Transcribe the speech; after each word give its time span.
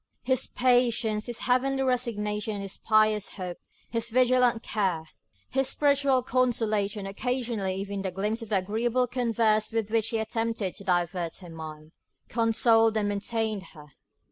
His 0.23 0.47
patience, 0.47 1.27
his 1.27 1.41
heavenly 1.41 1.83
resignation, 1.83 2.59
his 2.59 2.75
pious 2.75 3.35
hope, 3.37 3.59
his 3.91 4.09
vigilant 4.09 4.63
care, 4.63 5.07
his 5.51 5.69
spiritual 5.69 6.23
consolation, 6.23 7.05
occasionally 7.05 7.75
even 7.75 8.01
the 8.01 8.09
gleams 8.09 8.41
of 8.41 8.51
agreeable 8.51 9.05
converse 9.05 9.71
with 9.71 9.91
which 9.91 10.09
he 10.09 10.17
attempted 10.17 10.73
to 10.73 10.83
divert 10.83 11.35
her 11.35 11.51
mind, 11.51 11.91
consoled 12.29 12.97
and 12.97 13.09
maintained 13.09 13.61
her. 13.73 13.91